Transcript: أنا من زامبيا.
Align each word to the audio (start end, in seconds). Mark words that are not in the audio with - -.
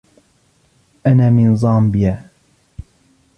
أنا 1.07 1.29
من 1.29 1.55
زامبيا. 1.55 2.29